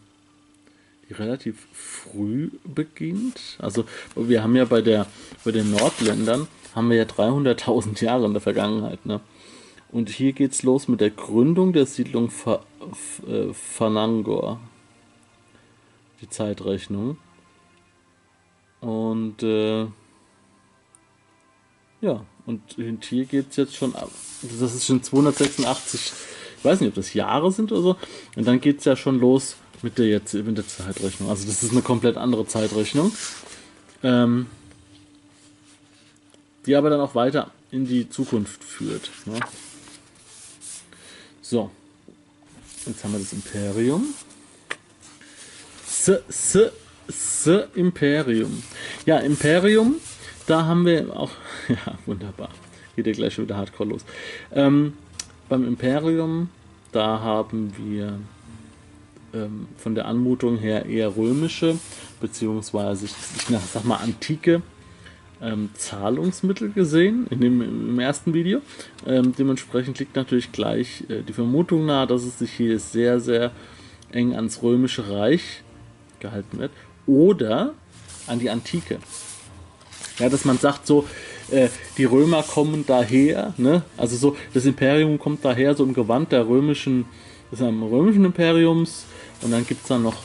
die 1.08 1.14
relativ 1.14 1.68
früh 1.72 2.50
beginnt. 2.66 3.40
Also 3.60 3.86
wir 4.16 4.44
haben 4.44 4.58
ja 4.58 4.66
bei 4.66 4.82
der 4.82 5.08
bei 5.46 5.52
den 5.52 5.72
Nordländern 5.72 6.48
haben 6.76 6.90
wir 6.90 6.98
ja 6.98 7.06
300.000 7.06 8.04
Jahre 8.04 8.26
in 8.26 8.34
der 8.34 8.42
Vergangenheit. 8.42 9.06
Ne? 9.06 9.22
Und 9.98 10.10
hier 10.10 10.32
geht 10.32 10.52
es 10.52 10.62
los 10.62 10.88
mit 10.88 11.02
der 11.02 11.10
Gründung 11.10 11.74
der 11.74 11.88
Siedlung 11.88 12.30
Fa 12.30 12.64
äh, 13.28 13.52
Fanangor. 13.52 14.60
Die 16.22 16.30
Zeitrechnung. 16.30 17.18
Und 18.80 19.42
äh, 19.42 19.88
ja, 22.02 22.24
und 22.46 23.06
hier 23.06 23.26
geht 23.26 23.50
es 23.50 23.56
jetzt 23.56 23.76
schon 23.76 23.96
ab. 23.96 24.12
Das 24.44 24.76
ist 24.76 24.86
schon 24.86 25.02
286, 25.02 26.14
ich 26.60 26.64
weiß 26.64 26.80
nicht, 26.82 26.90
ob 26.90 26.96
das 26.96 27.16
Jahre 27.16 27.52
sind 27.52 27.72
oder 27.72 27.82
so. 27.82 27.96
Und 28.36 28.48
dann 28.48 28.62
geht 28.62 28.78
es 28.78 28.86
ja 28.86 28.96
schon 28.96 29.20
los 29.20 29.56
mit 29.82 29.98
der 29.98 30.10
jetzt 30.10 30.32
mit 30.36 30.60
der 30.60 30.68
Zeitrechnung. 30.68 31.28
Also 31.28 31.48
das 31.48 31.64
ist 31.64 31.72
eine 31.72 31.82
komplett 31.82 32.18
andere 32.18 32.46
Zeitrechnung. 32.46 33.12
Ähm, 34.04 34.46
die 36.68 36.76
aber 36.76 36.92
dann 36.92 37.02
auch 37.02 37.16
weiter 37.16 37.50
in 37.72 37.88
die 37.88 38.08
Zukunft 38.08 38.64
führt. 38.64 39.10
Ne? 39.26 39.40
So. 41.50 41.72
Jetzt 42.86 43.06
haben 43.06 43.14
wir 43.14 43.20
das 43.20 43.32
Imperium. 43.32 44.14
S, 45.88 46.10
S, 46.28 46.58
S 47.08 47.50
Imperium. 47.74 48.62
Ja, 49.06 49.20
Imperium, 49.20 49.96
da 50.46 50.66
haben 50.66 50.86
wir 50.86 51.16
auch. 51.16 51.32
Ja, 51.70 51.98
wunderbar. 52.06 52.50
Geht 52.98 53.08
ja 53.08 53.14
gleich 53.14 53.34
schon 53.34 53.46
wieder 53.46 53.56
hardcore 53.56 53.90
los. 53.90 54.02
Ähm, 54.54 54.98
beim 55.48 55.66
Imperium, 55.66 56.50
da 56.92 57.22
haben 57.22 57.72
wir 57.78 58.20
ähm, 59.34 59.70
von 59.78 59.96
der 59.96 60.06
Anmutung 60.06 60.58
her 60.58 60.86
eher 60.86 61.16
römische, 61.16 61.80
beziehungsweise 62.20 63.06
ich, 63.06 63.14
ich 63.38 63.58
sag 63.72 63.86
mal 63.86 63.98
antike 63.98 64.62
ähm, 65.42 65.70
Zahlungsmittel 65.74 66.72
gesehen 66.72 67.28
in 67.30 67.42
dem, 67.42 67.62
im 67.62 68.00
ersten 68.00 68.34
Video. 68.34 68.62
Ähm, 69.06 69.34
dementsprechend 69.38 70.00
liegt 70.00 70.16
natürlich 70.16 70.52
gleich 70.52 71.04
äh, 71.10 71.22
die 71.22 71.34
Vermutung 71.34 71.86
nahe, 71.86 72.08
dass 72.08 72.24
es 72.24 72.40
sich 72.40 72.52
hier 72.52 72.80
sehr, 72.80 73.20
sehr 73.20 73.52
eng 74.12 74.36
ans 74.36 74.62
Römische 74.64 75.10
Reich 75.10 75.64
gehalten 76.20 76.60
wird 76.60 76.72
oder 77.06 77.74
an 78.28 78.40
die 78.40 78.50
Antike. 78.50 79.00
Ja, 80.20 80.30
dass 80.30 80.46
man 80.46 80.58
sagt 80.58 80.88
so, 80.88 81.08
äh, 81.52 81.70
die 81.98 82.06
Römer 82.06 82.44
kommen 82.44 82.86
daher, 82.86 83.54
ne? 83.58 83.84
also 83.96 84.16
so, 84.16 84.36
das 84.54 84.66
Imperium 84.66 85.20
kommt 85.20 85.46
daher 85.46 85.76
so 85.76 85.84
im 85.84 85.94
Gewand 85.94 86.32
der 86.32 86.48
römischen, 86.48 87.06
des 87.52 87.62
römischen 87.62 88.26
Imperiums 88.26 89.06
und 89.42 89.52
dann 89.52 89.66
gibt 89.66 89.84
es 89.84 89.88
dann 89.88 90.04
noch 90.04 90.18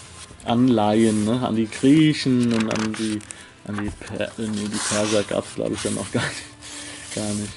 Anleihen 0.45 1.25
ne? 1.25 1.47
an 1.47 1.55
die 1.55 1.69
Griechen 1.69 2.53
und 2.53 2.73
an 2.73 2.95
die 2.99 3.19
an 3.67 3.77
die, 3.77 3.91
per 3.91 4.31
nee, 4.39 4.69
die 4.69 4.95
Perser 4.95 5.23
gab 5.23 5.45
es, 5.45 5.55
glaube 5.55 5.75
ich, 5.75 5.83
dann 5.83 5.95
noch 5.95 6.11
gar 6.11 6.23
nicht. 6.23 7.15
Gar 7.15 7.35
nicht. 7.35 7.53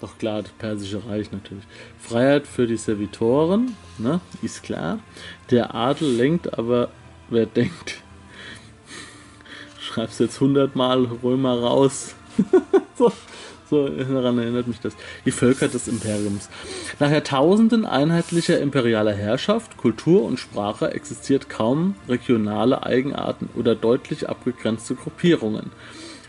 Doch 0.00 0.16
klar, 0.16 0.42
das 0.42 0.52
Persische 0.52 1.04
Reich 1.06 1.30
natürlich. 1.30 1.64
Freiheit 1.98 2.46
für 2.46 2.66
die 2.66 2.78
Servitoren, 2.78 3.76
ne, 3.98 4.20
ist 4.40 4.62
klar. 4.62 5.00
Der 5.50 5.74
Adel 5.74 6.10
lenkt, 6.10 6.58
aber 6.58 6.90
wer 7.28 7.44
denkt, 7.44 8.02
schreibst 9.80 10.20
jetzt 10.20 10.40
hundertmal 10.40 11.04
Römer 11.04 11.60
raus. 11.60 12.14
so. 12.96 13.12
So 13.70 13.88
daran 13.88 14.38
erinnert 14.38 14.66
mich 14.66 14.80
das. 14.80 14.96
Die 15.24 15.30
Völker 15.30 15.68
des 15.68 15.86
Imperiums. 15.86 16.50
Nach 16.98 17.08
Jahrtausenden 17.08 17.86
einheitlicher 17.86 18.60
imperialer 18.60 19.14
Herrschaft, 19.14 19.76
Kultur 19.76 20.24
und 20.24 20.40
Sprache 20.40 20.92
existiert 20.92 21.48
kaum 21.48 21.94
regionale 22.08 22.84
Eigenarten 22.84 23.48
oder 23.54 23.76
deutlich 23.76 24.28
abgegrenzte 24.28 24.96
Gruppierungen. 24.96 25.70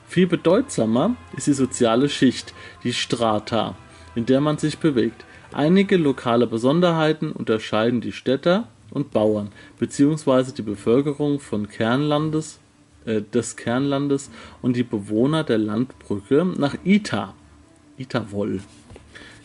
Viel 0.08 0.28
bedeutsamer 0.28 1.16
ist 1.36 1.48
die 1.48 1.54
soziale 1.54 2.10
Schicht, 2.10 2.54
die 2.84 2.94
Strata, 2.94 3.76
in 4.14 4.28
der 4.28 4.40
man 4.40 4.60
sich 4.60 4.78
bewegt. 4.78 5.26
Einige 5.52 5.98
lokale 5.98 6.46
Besonderheiten 6.46 7.32
unterscheiden 7.32 8.02
die 8.02 8.12
Städter 8.12 8.68
und 8.92 9.10
Bauern 9.12 9.52
bzw. 9.80 10.52
die 10.56 10.62
Bevölkerung 10.62 11.40
von 11.40 11.70
Kernlandes 11.70 12.61
äh, 13.06 13.22
des 13.22 13.56
Kernlandes 13.56 14.30
und 14.62 14.76
die 14.76 14.84
Bewohner 14.84 15.44
der 15.44 15.58
Landbrücke 15.58 16.46
nach 16.46 16.76
Ita. 16.84 17.34
Ita-Woll. 17.98 18.62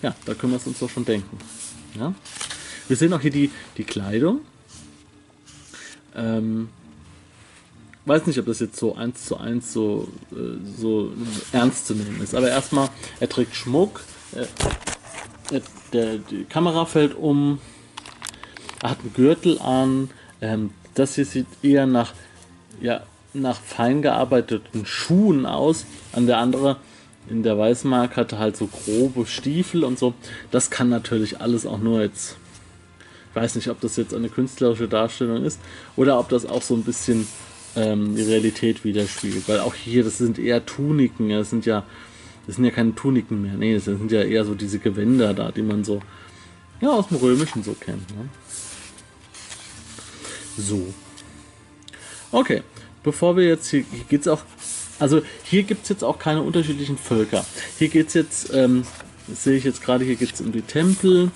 Ja, 0.02 0.14
da 0.24 0.34
können 0.34 0.52
wir 0.52 0.58
es 0.58 0.66
uns 0.66 0.78
doch 0.78 0.90
schon 0.90 1.04
denken. 1.04 1.38
Ja? 1.98 2.14
Wir 2.88 2.96
sehen 2.96 3.12
auch 3.12 3.20
hier 3.20 3.30
die, 3.30 3.50
die 3.76 3.84
Kleidung. 3.84 4.40
Ähm, 6.14 6.68
weiß 8.04 8.26
nicht, 8.26 8.38
ob 8.38 8.46
das 8.46 8.60
jetzt 8.60 8.76
so 8.76 8.94
eins 8.94 9.24
zu 9.24 9.36
eins 9.36 9.72
so, 9.72 10.08
äh, 10.32 10.58
so 10.78 11.12
ernst 11.52 11.86
zu 11.86 11.94
nehmen 11.94 12.20
ist. 12.22 12.34
Aber 12.34 12.48
erstmal, 12.48 12.88
er 13.20 13.28
trägt 13.28 13.54
Schmuck. 13.54 14.02
Äh, 14.32 15.60
der, 15.92 16.18
die 16.18 16.44
Kamera 16.44 16.86
fällt 16.86 17.14
um. 17.14 17.58
Er 18.82 18.90
hat 18.90 19.00
einen 19.00 19.14
Gürtel 19.14 19.58
an. 19.60 20.10
Ähm, 20.40 20.70
das 20.94 21.14
hier 21.14 21.24
sieht 21.24 21.46
eher 21.62 21.86
nach 21.86 22.12
ja, 22.80 23.02
nach 23.40 23.60
fein 23.60 24.02
gearbeiteten 24.02 24.86
Schuhen 24.86 25.46
aus. 25.46 25.84
An 26.12 26.26
der 26.26 26.38
andere 26.38 26.76
in 27.28 27.42
der 27.42 27.58
Weißmark 27.58 28.16
hatte 28.16 28.38
halt 28.38 28.56
so 28.56 28.68
grobe 28.68 29.26
Stiefel 29.26 29.84
und 29.84 29.98
so. 29.98 30.14
Das 30.50 30.70
kann 30.70 30.88
natürlich 30.88 31.40
alles 31.40 31.66
auch 31.66 31.78
nur 31.78 32.02
jetzt. 32.02 32.36
Ich 33.30 33.36
weiß 33.36 33.56
nicht, 33.56 33.68
ob 33.68 33.80
das 33.80 33.96
jetzt 33.96 34.14
eine 34.14 34.28
künstlerische 34.28 34.88
Darstellung 34.88 35.44
ist 35.44 35.60
oder 35.96 36.18
ob 36.18 36.28
das 36.28 36.46
auch 36.46 36.62
so 36.62 36.74
ein 36.74 36.84
bisschen 36.84 37.26
ähm, 37.74 38.16
die 38.16 38.22
Realität 38.22 38.84
widerspiegelt. 38.84 39.48
Weil 39.48 39.60
auch 39.60 39.74
hier, 39.74 40.04
das 40.04 40.18
sind 40.18 40.38
eher 40.38 40.64
Tuniken, 40.64 41.28
das 41.28 41.50
sind 41.50 41.66
ja, 41.66 41.84
das 42.46 42.56
sind 42.56 42.64
ja 42.64 42.70
keine 42.70 42.94
Tuniken 42.94 43.42
mehr. 43.42 43.54
Nee, 43.54 43.74
das 43.74 43.84
sind 43.84 44.10
ja 44.10 44.22
eher 44.22 44.44
so 44.44 44.54
diese 44.54 44.78
Gewänder 44.78 45.34
da, 45.34 45.50
die 45.50 45.62
man 45.62 45.84
so 45.84 46.00
ja, 46.80 46.90
aus 46.90 47.08
dem 47.08 47.18
Römischen 47.18 47.62
so 47.62 47.74
kennt. 47.74 48.08
Ne? 48.16 48.28
So. 50.58 50.94
Okay, 52.32 52.62
bevor 53.06 53.36
wir 53.36 53.46
jetzt 53.46 53.70
hier, 53.70 53.84
hier 53.90 54.04
geht 54.08 54.22
es 54.22 54.28
auch, 54.28 54.42
also 54.98 55.22
hier 55.44 55.62
gibt 55.62 55.84
es 55.84 55.88
jetzt 55.90 56.02
auch 56.02 56.18
keine 56.18 56.42
unterschiedlichen 56.42 56.98
Völker. 56.98 57.46
Hier 57.78 57.88
geht 57.88 58.08
es 58.08 58.14
jetzt, 58.14 58.52
ähm, 58.52 58.82
sehe 59.32 59.56
ich 59.56 59.64
jetzt 59.64 59.80
gerade, 59.80 60.04
hier 60.04 60.16
geht 60.16 60.34
es 60.34 60.40
um 60.40 60.50
die 60.50 60.62
Tempel, 60.62 61.30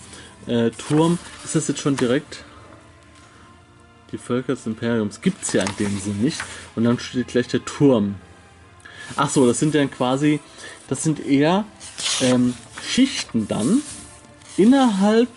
äh, 0.48 0.70
Turm. 0.70 1.18
Ist 1.44 1.54
das 1.54 1.68
jetzt 1.68 1.80
schon 1.80 1.96
direkt? 1.96 2.44
Die 4.11 4.18
Völker 4.18 4.56
des 4.56 4.66
Imperiums 4.66 5.20
gibt 5.20 5.44
es 5.44 5.52
ja 5.52 5.62
in 5.62 5.76
dem 5.78 6.00
Sinn 6.00 6.20
nicht. 6.20 6.40
Und 6.74 6.83
dann 6.83 6.98
steht 6.98 7.28
gleich 7.28 7.46
der 7.46 7.64
Turm. 7.64 8.16
Ach 9.14 9.30
so, 9.30 9.46
das 9.46 9.61
sind 9.61 9.72
dann 9.72 9.92
quasi, 9.92 10.40
das 10.88 11.04
sind 11.04 11.24
eher 11.24 11.64
ähm, 12.20 12.54
Schichten 12.83 13.46
dann 13.46 13.83
innerhalb 14.56 15.28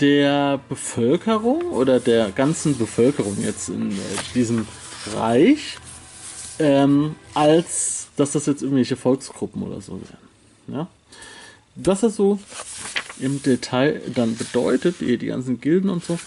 der 0.00 0.60
Bevölkerung 0.68 1.62
oder 1.70 2.00
der 2.00 2.30
ganzen 2.30 2.76
Bevölkerung 2.78 3.36
jetzt 3.42 3.68
in 3.68 3.92
äh, 3.92 3.94
diesem 4.34 4.66
Reich, 5.14 5.78
ähm, 6.58 7.16
als 7.34 8.08
dass 8.16 8.32
das 8.32 8.46
jetzt 8.46 8.62
irgendwelche 8.62 8.96
Volksgruppen 8.96 9.62
oder 9.62 9.80
so 9.80 10.00
wären. 10.00 10.78
Ja? 10.78 10.88
Was 11.76 12.00
das 12.00 12.16
so 12.16 12.38
im 13.18 13.42
Detail 13.42 14.00
dann 14.14 14.36
bedeutet, 14.36 15.00
die, 15.00 15.18
die 15.18 15.26
ganzen 15.26 15.60
Gilden 15.60 15.90
und 15.90 16.04
so, 16.04 16.18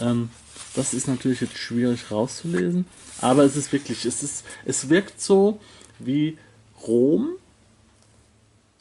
ähm, 0.00 0.30
das 0.74 0.94
ist 0.94 1.08
natürlich 1.08 1.40
jetzt 1.40 1.56
schwierig 1.56 2.10
rauszulesen. 2.10 2.86
Aber 3.20 3.44
es 3.44 3.56
ist 3.56 3.72
wirklich, 3.72 4.04
es 4.04 4.22
ist, 4.22 4.44
es 4.64 4.88
wirkt 4.88 5.20
so 5.20 5.58
wie 5.98 6.38
Rom, 6.86 7.30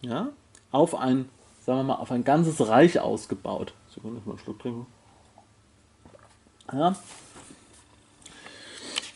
ja, 0.02 0.30
auf 0.72 0.94
ein, 0.96 1.28
sagen 1.66 1.80
wir 1.80 1.84
mal, 1.84 1.96
auf 1.96 2.12
ein 2.12 2.24
ganzes 2.24 2.68
Reich 2.68 3.00
ausgebaut. 3.00 3.74
Sekunde, 3.98 4.22
mal 4.26 4.32
einen 4.32 4.40
Schluck 4.40 4.60
trinken. 4.60 4.86
Ja. 6.72 6.96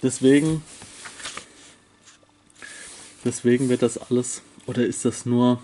Deswegen 0.04 0.64
Deswegen 3.24 3.70
wird 3.70 3.82
das 3.82 3.98
alles, 3.98 4.42
oder 4.66 4.86
ist 4.86 5.06
das 5.06 5.26
nur... 5.26 5.62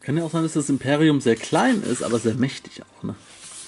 Kann 0.00 0.16
ja 0.16 0.24
auch 0.24 0.30
sein, 0.30 0.42
dass 0.42 0.54
das 0.54 0.68
Imperium 0.68 1.20
sehr 1.20 1.36
klein 1.36 1.82
ist, 1.82 2.02
aber 2.02 2.18
sehr 2.18 2.34
mächtig 2.34 2.82
auch, 2.82 3.02
ne? 3.04 3.14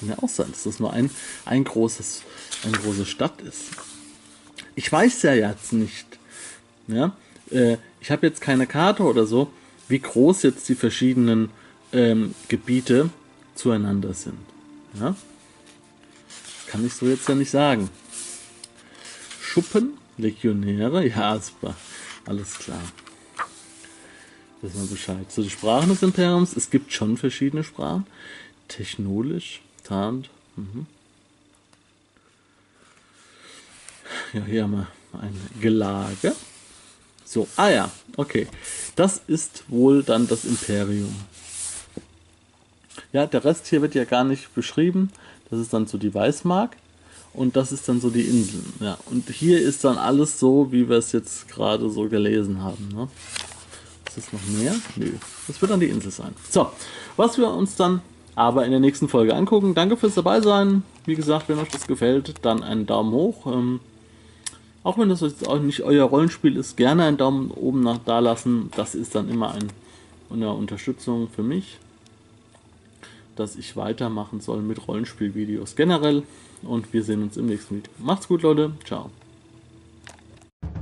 Kann 0.00 0.08
ja 0.08 0.18
auch 0.20 0.28
sein, 0.28 0.50
dass 0.50 0.64
das 0.64 0.80
nur 0.80 0.92
ein, 0.92 1.10
ein 1.44 1.62
großes, 1.62 2.22
eine 2.64 2.76
große 2.78 3.06
Stadt 3.06 3.40
ist. 3.42 3.70
Ich 4.74 4.90
weiß 4.90 5.22
ja 5.22 5.34
jetzt 5.34 5.72
nicht, 5.72 6.06
ja, 6.88 7.16
äh, 7.50 7.76
ich 8.00 8.10
habe 8.10 8.26
jetzt 8.26 8.40
keine 8.40 8.66
Karte 8.66 9.04
oder 9.04 9.26
so, 9.26 9.52
wie 9.86 10.00
groß 10.00 10.42
jetzt 10.42 10.68
die 10.68 10.74
verschiedenen 10.74 11.50
ähm, 11.92 12.34
Gebiete 12.48 13.10
zueinander 13.54 14.14
sind. 14.14 14.38
Ja? 14.98 15.16
Kann 16.66 16.84
ich 16.86 16.94
so 16.94 17.06
jetzt 17.06 17.28
ja 17.28 17.34
nicht 17.34 17.50
sagen. 17.50 17.88
Schuppen, 19.40 19.98
Legionäre, 20.18 21.06
ja, 21.06 21.38
super. 21.38 21.76
Alles 22.26 22.54
klar. 22.58 22.82
Wissen 24.62 24.82
wir 24.82 24.88
Bescheid. 24.88 25.30
So, 25.30 25.42
die 25.42 25.50
Sprachen 25.50 25.90
des 25.90 26.02
Imperiums. 26.02 26.56
Es 26.56 26.70
gibt 26.70 26.92
schon 26.92 27.16
verschiedene 27.16 27.64
Sprachen. 27.64 28.06
Technologisch, 28.68 29.60
tarnt. 29.82 30.30
Mhm. 30.56 30.86
Ja, 34.32 34.44
hier 34.44 34.62
haben 34.64 34.72
wir 34.72 35.20
ein 35.20 35.38
Gelage. 35.60 36.34
So, 37.24 37.46
ah 37.56 37.68
ja, 37.68 37.90
okay. 38.16 38.48
Das 38.96 39.20
ist 39.26 39.64
wohl 39.68 40.02
dann 40.02 40.26
das 40.28 40.44
Imperium. 40.44 41.14
Ja, 43.12 43.26
der 43.26 43.44
Rest 43.44 43.66
hier 43.66 43.82
wird 43.82 43.94
ja 43.94 44.04
gar 44.04 44.24
nicht 44.24 44.54
beschrieben. 44.54 45.10
Das 45.50 45.60
ist 45.60 45.72
dann 45.72 45.86
so 45.86 45.98
die 45.98 46.14
Weißmark. 46.14 46.76
Und 47.32 47.56
das 47.56 47.72
ist 47.72 47.88
dann 47.88 48.00
so 48.00 48.10
die 48.10 48.22
Inseln. 48.22 48.72
Ja, 48.80 48.96
und 49.10 49.28
hier 49.28 49.60
ist 49.60 49.84
dann 49.84 49.98
alles 49.98 50.38
so, 50.38 50.70
wie 50.70 50.88
wir 50.88 50.98
es 50.98 51.10
jetzt 51.12 51.48
gerade 51.48 51.90
so 51.90 52.08
gelesen 52.08 52.62
haben. 52.62 52.88
Ne? 52.94 53.08
Ist 54.06 54.16
das 54.16 54.32
noch 54.32 54.40
mehr? 54.56 54.74
Nö. 54.94 55.10
Das 55.48 55.60
wird 55.60 55.72
dann 55.72 55.80
die 55.80 55.88
Insel 55.88 56.12
sein. 56.12 56.32
So, 56.48 56.70
was 57.16 57.36
wir 57.36 57.48
uns 57.50 57.74
dann 57.74 58.02
aber 58.36 58.64
in 58.64 58.70
der 58.70 58.80
nächsten 58.80 59.08
Folge 59.08 59.34
angucken. 59.34 59.74
Danke 59.74 59.96
fürs 59.96 60.14
dabei 60.14 60.40
sein. 60.40 60.84
Wie 61.06 61.14
gesagt, 61.16 61.48
wenn 61.48 61.58
euch 61.58 61.68
das 61.68 61.86
gefällt, 61.86 62.34
dann 62.42 62.62
einen 62.62 62.86
Daumen 62.86 63.12
hoch. 63.12 63.46
Ähm, 63.46 63.80
auch 64.84 64.98
wenn 64.98 65.08
das 65.08 65.20
jetzt 65.20 65.46
auch 65.46 65.58
nicht 65.58 65.82
euer 65.82 66.04
Rollenspiel 66.04 66.56
ist, 66.56 66.76
gerne 66.76 67.04
einen 67.04 67.16
Daumen 67.16 67.50
oben 67.50 67.82
nach 67.82 67.98
da 68.04 68.20
lassen. 68.20 68.70
Das 68.76 68.94
ist 68.94 69.14
dann 69.14 69.28
immer 69.28 69.52
ein, 69.54 69.72
eine 70.30 70.52
Unterstützung 70.52 71.28
für 71.34 71.42
mich 71.42 71.78
dass 73.36 73.56
ich 73.56 73.76
weitermachen 73.76 74.40
soll 74.40 74.62
mit 74.62 74.86
Rollenspielvideos 74.86 75.76
generell. 75.76 76.22
Und 76.62 76.92
wir 76.92 77.02
sehen 77.02 77.22
uns 77.22 77.36
im 77.36 77.46
nächsten 77.46 77.76
Video. 77.76 77.92
Macht's 77.98 78.28
gut, 78.28 78.42
Leute. 78.42 78.72
Ciao. 78.84 79.10